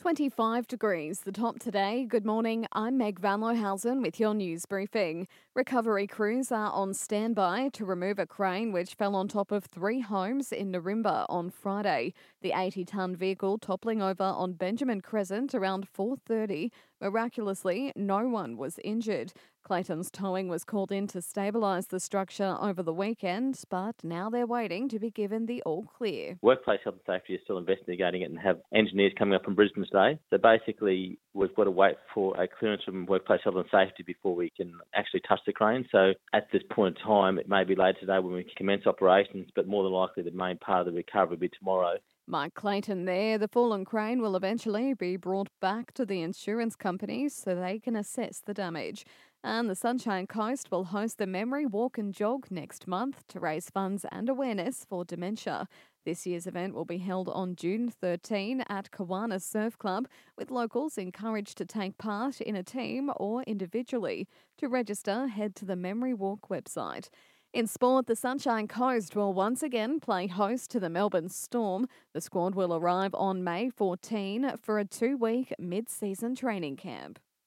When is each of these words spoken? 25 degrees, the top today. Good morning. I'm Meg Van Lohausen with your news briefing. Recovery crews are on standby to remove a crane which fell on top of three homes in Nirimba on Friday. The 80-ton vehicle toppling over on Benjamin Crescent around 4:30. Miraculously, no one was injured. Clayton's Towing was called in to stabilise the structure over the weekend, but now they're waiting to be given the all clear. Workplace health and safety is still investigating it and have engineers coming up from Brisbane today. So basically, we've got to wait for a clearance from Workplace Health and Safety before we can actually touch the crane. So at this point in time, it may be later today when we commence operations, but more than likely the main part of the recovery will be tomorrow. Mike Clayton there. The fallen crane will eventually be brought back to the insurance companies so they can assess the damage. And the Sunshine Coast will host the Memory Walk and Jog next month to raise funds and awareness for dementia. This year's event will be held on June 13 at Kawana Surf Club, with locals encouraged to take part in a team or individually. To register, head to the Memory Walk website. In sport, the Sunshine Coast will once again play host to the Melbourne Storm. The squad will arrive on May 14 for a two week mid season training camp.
25 0.00 0.66
degrees, 0.66 1.20
the 1.20 1.30
top 1.30 1.58
today. 1.58 2.06
Good 2.08 2.24
morning. 2.24 2.66
I'm 2.72 2.96
Meg 2.96 3.20
Van 3.20 3.40
Lohausen 3.40 4.00
with 4.00 4.18
your 4.18 4.32
news 4.32 4.64
briefing. 4.64 5.28
Recovery 5.54 6.06
crews 6.06 6.50
are 6.50 6.70
on 6.70 6.94
standby 6.94 7.68
to 7.74 7.84
remove 7.84 8.18
a 8.18 8.24
crane 8.24 8.72
which 8.72 8.94
fell 8.94 9.14
on 9.14 9.28
top 9.28 9.52
of 9.52 9.66
three 9.66 10.00
homes 10.00 10.52
in 10.52 10.72
Nirimba 10.72 11.26
on 11.28 11.50
Friday. 11.50 12.14
The 12.40 12.52
80-ton 12.52 13.14
vehicle 13.14 13.58
toppling 13.58 14.00
over 14.00 14.24
on 14.24 14.54
Benjamin 14.54 15.02
Crescent 15.02 15.54
around 15.54 15.86
4:30. 15.86 16.70
Miraculously, 16.98 17.92
no 17.94 18.26
one 18.26 18.56
was 18.56 18.78
injured. 18.82 19.34
Clayton's 19.62 20.10
Towing 20.10 20.48
was 20.48 20.64
called 20.64 20.90
in 20.90 21.06
to 21.08 21.18
stabilise 21.18 21.88
the 21.88 22.00
structure 22.00 22.56
over 22.60 22.82
the 22.82 22.92
weekend, 22.92 23.60
but 23.70 23.94
now 24.02 24.30
they're 24.30 24.46
waiting 24.46 24.88
to 24.88 24.98
be 24.98 25.10
given 25.10 25.46
the 25.46 25.62
all 25.62 25.84
clear. 25.84 26.38
Workplace 26.42 26.80
health 26.82 26.96
and 27.06 27.16
safety 27.16 27.34
is 27.34 27.40
still 27.44 27.58
investigating 27.58 28.22
it 28.22 28.30
and 28.30 28.38
have 28.38 28.58
engineers 28.74 29.12
coming 29.18 29.34
up 29.34 29.44
from 29.44 29.54
Brisbane 29.54 29.84
today. 29.84 30.18
So 30.30 30.38
basically, 30.38 31.18
we've 31.34 31.54
got 31.54 31.64
to 31.64 31.70
wait 31.70 31.96
for 32.14 32.40
a 32.40 32.48
clearance 32.48 32.82
from 32.84 33.06
Workplace 33.06 33.40
Health 33.44 33.56
and 33.56 33.64
Safety 33.70 34.02
before 34.02 34.34
we 34.34 34.50
can 34.56 34.72
actually 34.94 35.20
touch 35.28 35.40
the 35.46 35.52
crane. 35.52 35.86
So 35.92 36.12
at 36.32 36.48
this 36.52 36.62
point 36.70 36.96
in 36.98 37.04
time, 37.06 37.38
it 37.38 37.48
may 37.48 37.64
be 37.64 37.74
later 37.74 38.00
today 38.00 38.18
when 38.18 38.34
we 38.34 38.46
commence 38.56 38.86
operations, 38.86 39.48
but 39.54 39.68
more 39.68 39.84
than 39.84 39.92
likely 39.92 40.22
the 40.22 40.30
main 40.30 40.58
part 40.58 40.80
of 40.80 40.86
the 40.86 40.96
recovery 40.96 41.36
will 41.36 41.40
be 41.40 41.50
tomorrow. 41.58 41.96
Mike 42.30 42.54
Clayton 42.54 43.06
there. 43.06 43.38
The 43.38 43.48
fallen 43.48 43.84
crane 43.84 44.22
will 44.22 44.36
eventually 44.36 44.94
be 44.94 45.16
brought 45.16 45.48
back 45.60 45.92
to 45.94 46.06
the 46.06 46.22
insurance 46.22 46.76
companies 46.76 47.34
so 47.34 47.56
they 47.56 47.80
can 47.80 47.96
assess 47.96 48.38
the 48.38 48.54
damage. 48.54 49.04
And 49.42 49.68
the 49.68 49.74
Sunshine 49.74 50.28
Coast 50.28 50.70
will 50.70 50.84
host 50.84 51.18
the 51.18 51.26
Memory 51.26 51.66
Walk 51.66 51.98
and 51.98 52.14
Jog 52.14 52.46
next 52.48 52.86
month 52.86 53.26
to 53.30 53.40
raise 53.40 53.68
funds 53.68 54.06
and 54.12 54.28
awareness 54.28 54.86
for 54.88 55.04
dementia. 55.04 55.66
This 56.04 56.24
year's 56.24 56.46
event 56.46 56.72
will 56.72 56.84
be 56.84 56.98
held 56.98 57.28
on 57.28 57.56
June 57.56 57.90
13 57.90 58.62
at 58.68 58.92
Kawana 58.92 59.42
Surf 59.42 59.76
Club, 59.76 60.06
with 60.38 60.52
locals 60.52 60.96
encouraged 60.96 61.58
to 61.58 61.66
take 61.66 61.98
part 61.98 62.40
in 62.40 62.54
a 62.54 62.62
team 62.62 63.10
or 63.16 63.42
individually. 63.42 64.28
To 64.58 64.68
register, 64.68 65.26
head 65.26 65.56
to 65.56 65.64
the 65.64 65.74
Memory 65.74 66.14
Walk 66.14 66.48
website. 66.48 67.08
In 67.52 67.66
sport, 67.66 68.06
the 68.06 68.14
Sunshine 68.14 68.68
Coast 68.68 69.16
will 69.16 69.32
once 69.32 69.60
again 69.60 69.98
play 69.98 70.28
host 70.28 70.70
to 70.70 70.78
the 70.78 70.88
Melbourne 70.88 71.28
Storm. 71.28 71.88
The 72.12 72.20
squad 72.20 72.54
will 72.54 72.72
arrive 72.72 73.12
on 73.12 73.42
May 73.42 73.70
14 73.70 74.52
for 74.56 74.78
a 74.78 74.84
two 74.84 75.16
week 75.16 75.52
mid 75.58 75.88
season 75.88 76.36
training 76.36 76.76
camp. 76.76 77.18